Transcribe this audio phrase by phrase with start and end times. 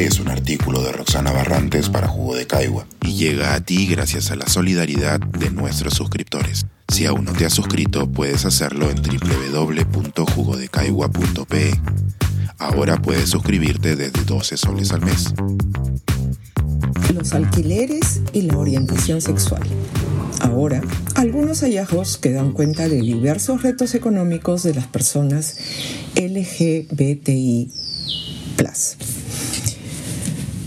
[0.00, 4.30] Es un artículo de Roxana Barrantes para Jugo de Caigua y llega a ti gracias
[4.30, 6.64] a la solidaridad de nuestros suscriptores.
[6.88, 11.72] Si aún no te has suscrito, puedes hacerlo en www.jugodecaigua.pe.
[12.56, 15.34] Ahora puedes suscribirte desde 12 soles al mes.
[17.12, 19.64] Los alquileres y la orientación sexual.
[20.40, 20.80] Ahora,
[21.14, 25.58] algunos hallazgos que dan cuenta de diversos retos económicos de las personas
[26.16, 27.70] LGBTI.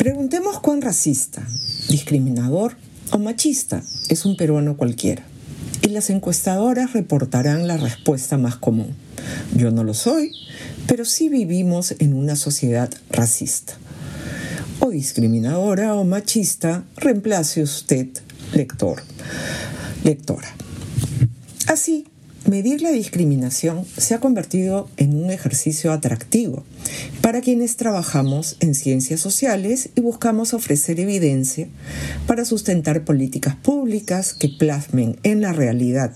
[0.03, 1.48] Preguntemos cuán racista,
[1.88, 2.75] discriminador
[3.13, 5.23] o machista es un peruano cualquiera.
[5.81, 8.97] Y las encuestadoras reportarán la respuesta más común.
[9.55, 10.34] Yo no lo soy,
[10.88, 13.75] pero sí vivimos en una sociedad racista.
[14.81, 18.09] O discriminadora o machista, reemplace usted
[18.52, 19.02] lector,
[20.03, 20.53] lectora.
[21.67, 22.08] Así,
[22.45, 26.66] Medir la discriminación se ha convertido en un ejercicio atractivo
[27.21, 31.69] para quienes trabajamos en ciencias sociales y buscamos ofrecer evidencia
[32.27, 36.13] para sustentar políticas públicas que plasmen en la realidad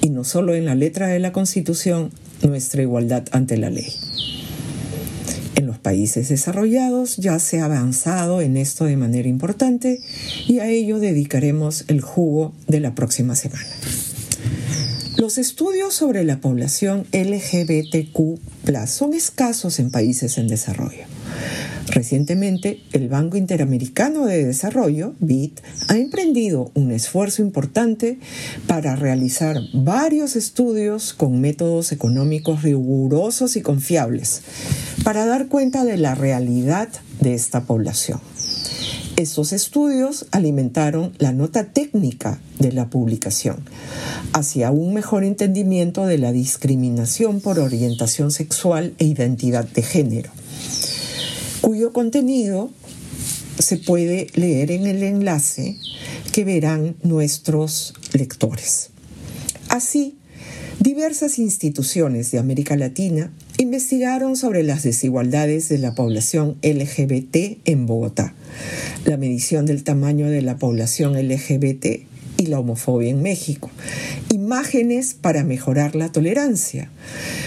[0.00, 2.12] y no solo en la letra de la Constitución
[2.46, 3.92] nuestra igualdad ante la ley.
[5.56, 10.00] En los países desarrollados ya se ha avanzado en esto de manera importante
[10.46, 13.66] y a ello dedicaremos el jugo de la próxima semana.
[15.30, 18.40] Los estudios sobre la población LGBTQ
[18.88, 21.04] son escasos en países en desarrollo.
[21.86, 25.52] Recientemente, el Banco Interamericano de Desarrollo, BID,
[25.86, 28.18] ha emprendido un esfuerzo importante
[28.66, 34.42] para realizar varios estudios con métodos económicos rigurosos y confiables
[35.04, 36.88] para dar cuenta de la realidad
[37.20, 38.20] de esta población.
[39.20, 43.58] Estos estudios alimentaron la nota técnica de la publicación
[44.32, 50.30] hacia un mejor entendimiento de la discriminación por orientación sexual e identidad de género,
[51.60, 52.70] cuyo contenido
[53.58, 55.76] se puede leer en el enlace
[56.32, 58.88] que verán nuestros lectores.
[59.68, 60.16] Así,
[60.78, 68.32] diversas instituciones de América Latina investigaron sobre las desigualdades de la población LGBT en Bogotá,
[69.04, 72.06] la medición del tamaño de la población LGBT
[72.38, 73.70] y la homofobia en México,
[74.30, 76.90] imágenes para mejorar la tolerancia,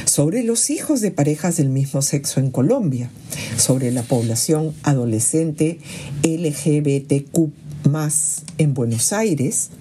[0.06, 3.10] sobre los hijos de parejas del mismo sexo en Colombia,
[3.58, 5.80] sobre la población adolescente
[6.22, 7.50] LGBTQ
[8.60, 9.72] en Buenos Aires,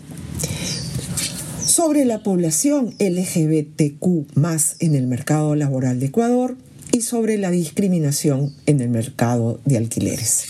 [1.72, 6.54] sobre la población LGBTQ más en el mercado laboral de Ecuador
[6.92, 10.48] y sobre la discriminación en el mercado de alquileres.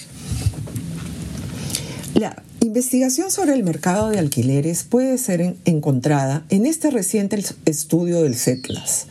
[2.15, 8.35] La investigación sobre el mercado de alquileres puede ser encontrada en este reciente estudio del
[8.35, 9.07] CETLAS.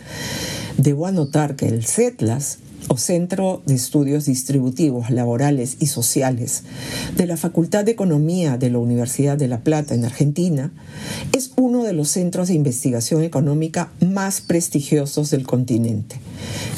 [0.78, 6.64] Debo anotar que el CETLAS o Centro de Estudios Distributivos, Laborales y Sociales
[7.16, 10.72] de la Facultad de Economía de la Universidad de La Plata en Argentina,
[11.34, 16.18] es uno de los centros de investigación económica más prestigiosos del continente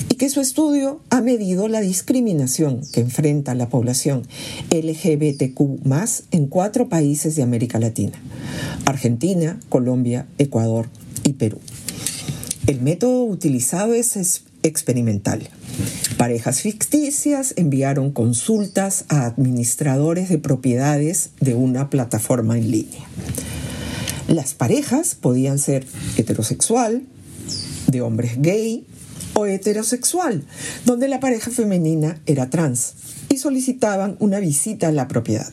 [0.09, 4.23] y que su estudio ha medido la discriminación que enfrenta la población
[4.71, 5.61] LGBTQ
[6.31, 8.19] en cuatro países de América Latina,
[8.85, 10.87] Argentina, Colombia, Ecuador
[11.23, 11.59] y Perú.
[12.67, 15.49] El método utilizado es experimental.
[16.17, 23.07] Parejas ficticias enviaron consultas a administradores de propiedades de una plataforma en línea.
[24.27, 25.85] Las parejas podían ser
[26.17, 27.03] heterosexual,
[27.87, 28.85] de hombres gay
[29.33, 30.43] o heterosexual,
[30.85, 32.93] donde la pareja femenina era trans,
[33.29, 35.51] y solicitaban una visita a la propiedad.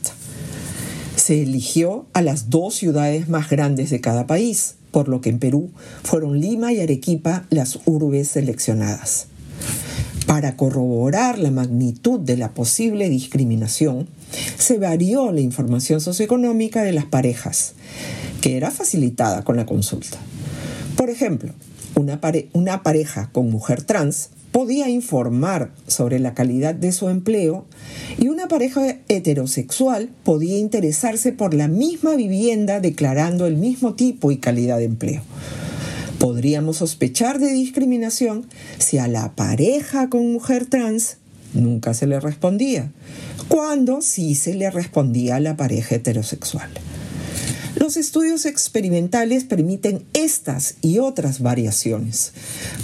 [1.16, 5.38] Se eligió a las dos ciudades más grandes de cada país, por lo que en
[5.38, 5.70] Perú
[6.02, 9.26] fueron Lima y Arequipa las urbes seleccionadas.
[10.30, 14.06] Para corroborar la magnitud de la posible discriminación,
[14.56, 17.72] se varió la información socioeconómica de las parejas,
[18.40, 20.18] que era facilitada con la consulta.
[20.94, 21.52] Por ejemplo,
[21.96, 22.20] una,
[22.84, 27.66] pareja con mujer trans podía informar sobre la calidad de su empleo
[28.16, 34.36] y una pareja heterosexual podía interesarse por la misma vivienda declarando el mismo tipo y
[34.36, 35.22] calidad de empleo.
[36.20, 38.46] Podríamos sospechar de discriminación
[38.76, 41.16] si a la pareja con mujer trans
[41.54, 42.92] nunca se le respondía,
[43.48, 46.68] cuando sí se le respondía a la pareja heterosexual.
[47.76, 52.34] Los estudios experimentales permiten estas y otras variaciones,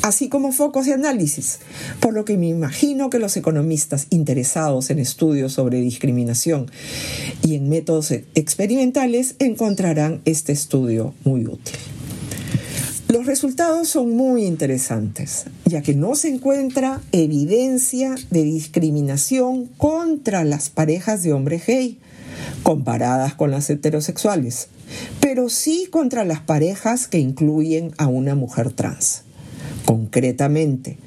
[0.01, 1.59] así como focos de análisis,
[2.01, 6.71] por lo que me imagino que los economistas interesados en estudios sobre discriminación
[7.47, 11.77] y en métodos experimentales encontrarán este estudio muy útil.
[13.17, 20.69] Los resultados son muy interesantes, ya que no se encuentra evidencia de discriminación contra las
[20.69, 21.99] parejas de hombre gay,
[22.63, 24.69] comparadas con las heterosexuales,
[25.19, 29.23] pero sí contra las parejas que incluyen a una mujer trans.
[29.87, 30.99] Concretamente,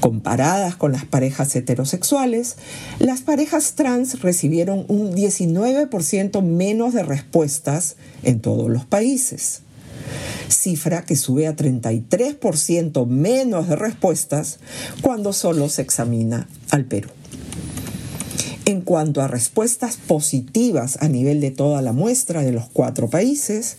[0.00, 2.56] comparadas con las parejas heterosexuales,
[3.00, 9.60] las parejas trans recibieron un 19% menos de respuestas en todos los países,
[10.50, 14.58] cifra que sube a 33% menos de respuestas
[15.00, 17.10] cuando solo se examina al Perú.
[18.70, 23.78] En cuanto a respuestas positivas a nivel de toda la muestra de los cuatro países,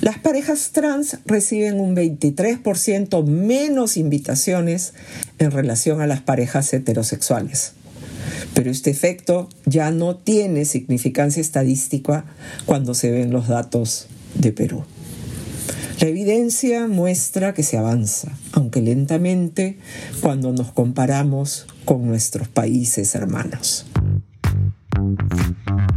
[0.00, 4.94] las parejas trans reciben un 23% menos invitaciones
[5.38, 7.72] en relación a las parejas heterosexuales.
[8.54, 12.24] Pero este efecto ya no tiene significancia estadística
[12.64, 14.84] cuando se ven los datos de Perú.
[16.00, 19.78] La evidencia muestra que se avanza, aunque lentamente,
[20.22, 23.84] cuando nos comparamos con nuestros países hermanos.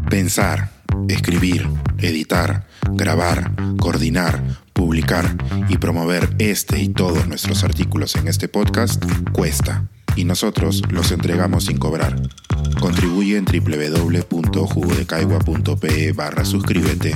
[0.09, 0.71] Pensar,
[1.07, 1.69] escribir,
[1.99, 5.37] editar, grabar, coordinar, publicar
[5.69, 9.01] y promover este y todos nuestros artículos en este podcast
[9.31, 12.21] cuesta y nosotros los entregamos sin cobrar.
[12.81, 17.15] Contribuye en www.jugodecaigua.pe barra suscríbete